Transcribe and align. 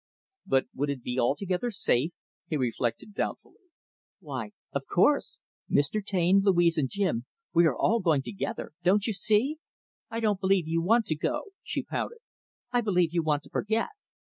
"But 0.47 0.65
would 0.73 0.89
it 0.89 1.03
be 1.03 1.19
altogether 1.19 1.69
safe?" 1.69 2.11
He 2.47 2.57
reflected 2.57 3.13
doubtfully. 3.13 3.67
"Why, 4.19 4.53
of 4.71 4.87
course, 4.87 5.37
Mr. 5.69 6.03
Taine, 6.03 6.41
Louise, 6.43 6.75
and 6.79 6.89
Jim, 6.89 7.27
we 7.53 7.67
are 7.67 7.77
all 7.77 7.99
going 7.99 8.23
together 8.23 8.71
don't 8.81 9.05
you 9.05 9.13
see? 9.13 9.57
I 10.09 10.19
don't 10.19 10.41
believe 10.41 10.67
you 10.67 10.81
want 10.81 11.05
to 11.05 11.15
go," 11.15 11.51
she 11.61 11.83
pouted. 11.83 12.17
"I 12.71 12.81
believe 12.81 13.13
you 13.13 13.21
want 13.21 13.43
to 13.43 13.51
forget." 13.51 13.89